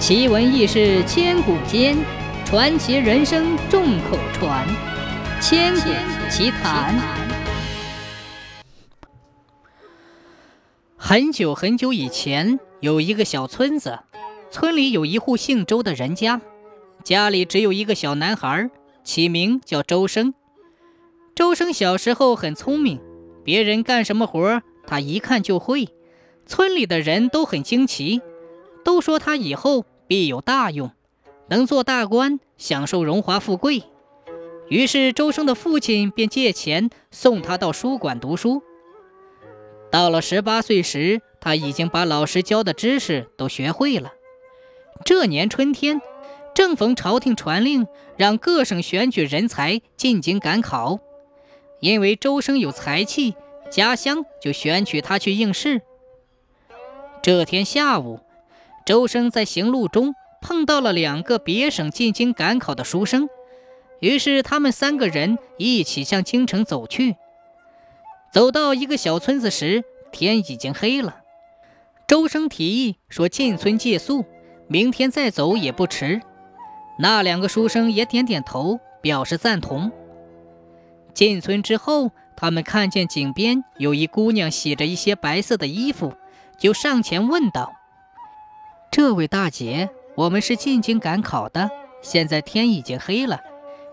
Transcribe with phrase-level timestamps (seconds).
[0.00, 1.94] 奇闻异事千古间，
[2.46, 4.66] 传奇人生众口传。
[5.42, 5.90] 千古
[6.30, 6.98] 奇谈。
[10.96, 13.98] 很久很久以前，有一个小村子，
[14.50, 16.40] 村里有一户姓周的人家，
[17.04, 18.70] 家里只有一个小男孩，
[19.04, 20.32] 起名叫周生。
[21.34, 22.98] 周生小时候很聪明，
[23.44, 25.90] 别人干什么活，他一看就会。
[26.46, 28.22] 村里的人都很惊奇，
[28.84, 30.90] 都说他以后必有大用，
[31.48, 33.84] 能做大官，享受荣华富贵。
[34.68, 38.62] 于是周生的父亲便借钱送他到书馆读书。
[39.90, 44.12] 到了十八岁时，他已经把老师教的知识都学会了。
[45.04, 46.00] 这年春天，
[46.54, 47.86] 正逢朝廷传令，
[48.16, 51.00] 让各省选举人才进京赶考。
[51.80, 53.34] 因为周生有才气，
[53.70, 55.82] 家乡就选取他去应试。
[57.22, 58.20] 这天下午，
[58.90, 63.28] 周生在行路中碰到了两个别省进京赶考的书生，
[64.00, 67.14] 于是他们三个人一起向京城走去。
[68.32, 71.20] 走到一个小村子时，天已经黑了。
[72.08, 74.24] 周生提议说：“进村借宿，
[74.66, 76.20] 明天再走也不迟。”
[76.98, 79.92] 那两个书生也点点头，表示赞同。
[81.14, 86.12] 进村之后，他们看见井边有一姑娘洗着一些白色的衣服。
[86.58, 87.72] 就上前问道
[88.90, 91.70] ：“这位大姐，我们是进京赶考的，
[92.02, 93.40] 现在天已经黑了，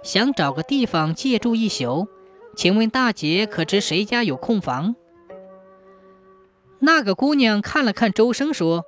[0.03, 2.07] 想找个地方借住一宿，
[2.55, 4.95] 请问大姐可知谁家有空房？”
[6.79, 8.85] 那个姑娘看了看周生，说：“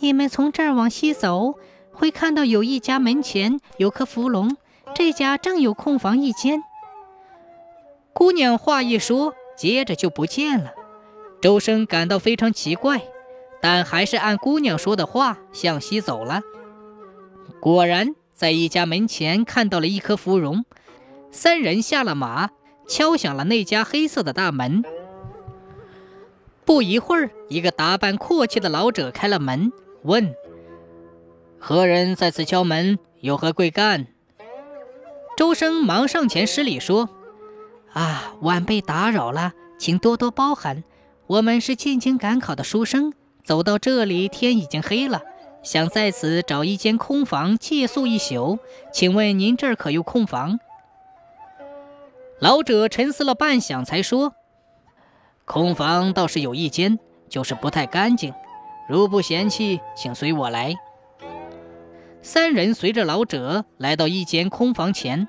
[0.00, 1.54] 你们从这儿往西走，
[1.92, 4.56] 会看到有一家门前有棵芙蓉，
[4.94, 6.62] 这家正有空房一间。”
[8.14, 10.72] 姑娘话一说，接着就不见了。
[11.42, 13.02] 周生感到非常奇怪，
[13.60, 16.40] 但还是按姑娘说的话向西走了。
[17.60, 20.64] 果然，在一家门前看到了一棵芙蓉。
[21.30, 22.50] 三人下了马，
[22.88, 24.82] 敲响了那家黑色的大门。
[26.64, 29.72] 不一会儿，一个打扮阔气的老者开了门，
[30.02, 30.34] 问
[31.60, 32.98] ：“何人在此敲门？
[33.20, 34.06] 有何贵干？”
[35.36, 37.08] 周生忙上前施礼说
[37.92, 40.82] ：“啊，晚辈打扰了，请多多包涵。”
[41.28, 43.12] 我们是进京赶考的书生，
[43.50, 45.22] 走到这里天已经黑了，
[45.64, 48.60] 想在此找一间空房借宿一宿。
[48.92, 50.60] 请问您这儿可有空房？
[52.38, 54.34] 老者沉思了半晌，才说
[55.44, 58.32] ：“空房倒是有一间，就是不太干净。
[58.88, 60.76] 如不嫌弃，请随我来。”
[62.22, 65.26] 三人随着老者来到一间空房前，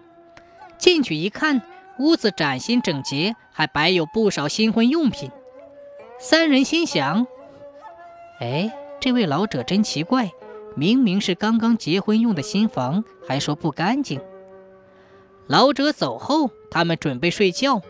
[0.78, 1.64] 进去一看，
[1.98, 5.32] 屋子崭新整洁，还摆有不少新婚用品。
[6.20, 7.26] 三人心想
[8.42, 10.32] ：“哎，这位老者真奇怪，
[10.76, 14.20] 明明是刚刚结婚用的新房，还说不干净。”
[15.46, 17.84] 老者走后，他们准备睡觉，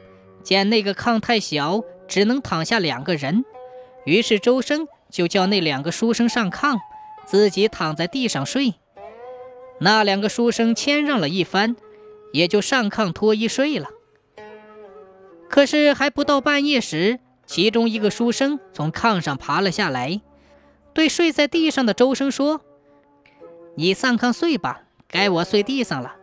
[0.43, 3.45] 见那个炕太小，只能躺下两个人，
[4.05, 6.77] 于是周生就叫那两个书生上炕，
[7.25, 8.73] 自己躺在地上睡。
[9.79, 11.77] 那两个书生谦让了一番，
[12.33, 13.87] 也就上炕脱衣睡了。
[15.49, 20.19] 可是还不到半夜时，其中一个书生从炕上爬了下来，
[20.93, 22.61] 对睡在地上的周生说
[23.75, 26.15] ：“你上炕睡吧，该我睡地上了。”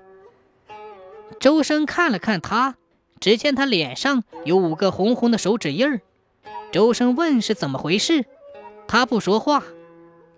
[1.40, 2.76] 周生看了看他，
[3.20, 6.00] 只见他脸上有五个红红的手指印儿。
[6.70, 8.26] 周生问是怎么回事，
[8.86, 9.64] 他不说话。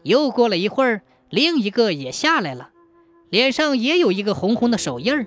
[0.03, 2.71] 又过了一会儿，另一个也下来了，
[3.31, 5.27] 脸上也有一个红红的手印儿，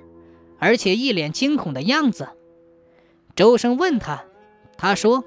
[0.59, 2.29] 而且一脸惊恐的样子。
[3.35, 4.25] 周生问他，
[4.77, 5.23] 他说。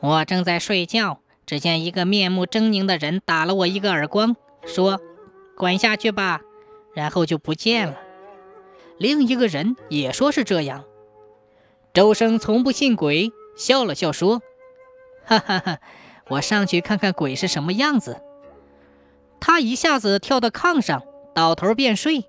[0.00, 5.00] 我正在睡觉，只见一个面目狰狞的人打了我一个耳光，说
[5.56, 6.40] ：“滚下去吧。”
[6.94, 7.98] 然后就不见了。
[8.98, 10.84] 另一个人也说是这样。
[11.94, 14.42] 周生从不信鬼，笑了笑说
[15.24, 15.78] ：“哈哈哈，
[16.28, 18.22] 我上去看看鬼是什么样子。”
[19.40, 21.02] 他一下子跳到炕上，
[21.34, 22.26] 倒头便睡。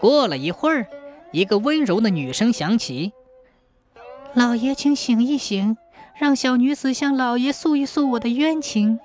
[0.00, 0.86] 过了一会儿，
[1.30, 3.12] 一个温柔的女声响起
[4.34, 5.76] ：“老爷，请醒一醒。”
[6.14, 9.00] 让小女子向老爷诉一诉我的冤情。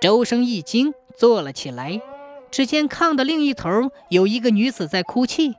[0.00, 2.00] 周生一惊，坐了起来。
[2.50, 5.56] 只见炕的另一头有一个女子在哭泣。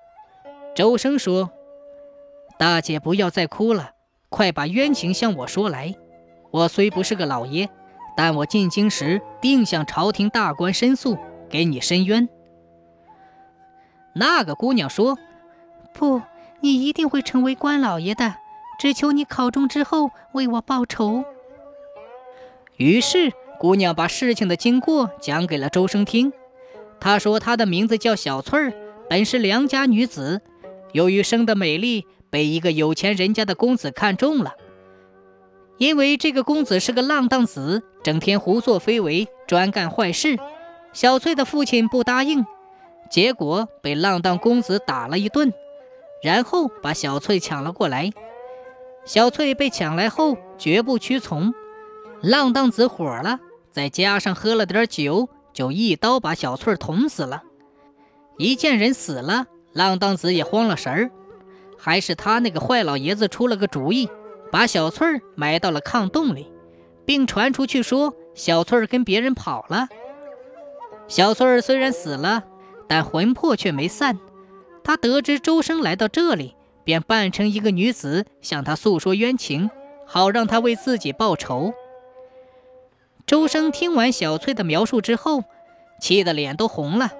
[0.73, 1.51] 周生说
[2.57, 3.91] ：“大姐，不要再哭了，
[4.29, 5.93] 快把冤情向我说来。
[6.49, 7.69] 我虽不是个老爷，
[8.15, 11.17] 但我进京时定向朝廷大官申诉，
[11.49, 12.27] 给你申冤。”
[14.15, 15.17] 那个姑娘说
[15.93, 16.21] ：“不，
[16.61, 18.35] 你一定会成为官老爷的。”
[18.77, 21.23] 只求你考中之后为我报仇。
[22.75, 26.31] 于是姑娘把事情的经过讲给了周生听。
[26.99, 28.73] 她说她的名字叫小翠儿，
[29.09, 30.41] 本是良家女子，
[30.91, 34.53] 由于生得美丽，被一个有钱人家的公子看中了。
[35.77, 40.37] 因为这个公子是个浪荡子，整天胡作非为，专干坏事。
[40.93, 42.45] 小翠的父亲不答应，
[43.11, 45.53] 结果被浪荡公子打了一顿，
[46.23, 48.11] 然后把小翠抢了过来。
[49.07, 51.53] 小翠被抢来后绝不屈从，
[52.21, 53.39] 浪荡子火了，
[53.71, 57.41] 再加上喝了点酒，就一刀把小翠捅死了。
[58.37, 61.11] 一见人死了，浪荡子也慌了神儿，
[61.77, 64.09] 还是他那个坏老爷子出了个主意。
[64.51, 66.51] 把小翠埋到了炕洞里，
[67.05, 69.87] 并传出去说小翠跟别人跑了。
[71.07, 72.43] 小翠虽然死了，
[72.87, 74.19] 但魂魄却没散。
[74.83, 76.55] 他得知周生来到这里，
[76.87, 79.69] 便扮成一个女子向他诉说冤情，
[80.05, 81.73] 好让他为自己报仇。
[83.25, 85.43] 周生听完小翠的描述之后，
[85.99, 87.11] 气得脸都红了，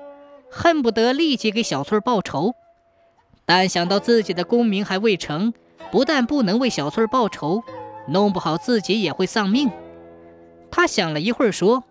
[0.50, 2.54] 恨不得立即给小翠报仇，
[3.46, 5.54] 但想到自己的功名还未成。
[5.92, 7.62] 不但不能为小翠报仇，
[8.08, 9.70] 弄不好自己也会丧命。
[10.72, 11.84] 他想了一会儿，说：“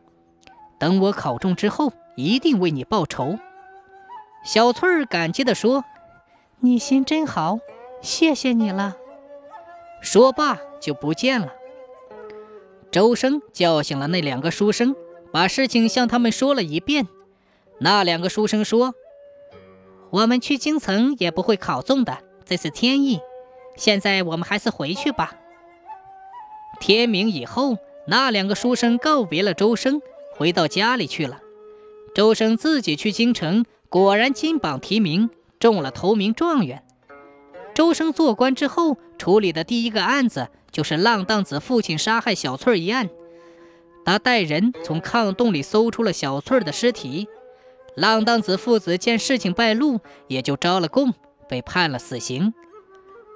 [0.81, 3.39] 等我考中之后，一定为你报仇。”
[4.45, 5.85] 小翠儿感激地说
[6.61, 7.59] ：“你心真好，
[8.01, 8.97] 谢谢你了。”
[10.01, 11.53] 说罢就不见了。
[12.91, 14.95] 周生叫醒了那两个书生，
[15.33, 17.07] 把事情向他们说了一遍。
[17.79, 18.95] 那两个书生说
[20.11, 23.21] ：“我们去京城也不会考中的，这是天意。”
[23.77, 25.37] 现在我们还是回去吧。
[26.81, 27.77] 天明以后，
[28.07, 30.01] 那两个书生告别了周生，
[30.35, 31.41] 回到家里去了。
[32.15, 36.83] 周生自己去京城，果然金榜题名，中了头名状元。
[37.75, 43.09] 周生做官之后，处理的第一个案子就是浪荡子父亲杀害小翠一案。
[44.05, 47.29] 他带人从炕洞里搜出了小翠的尸体。
[47.97, 51.15] 浪荡子父子见事情败露，也就招了供，
[51.49, 52.53] 被判了死刑。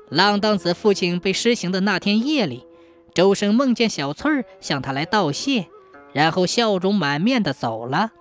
[0.08, 2.66] 浪荡子父亲被施行的那天夜里，
[3.14, 5.66] 周生梦见小翠儿向他来道谢，
[6.12, 8.12] 然后笑容满面的走了。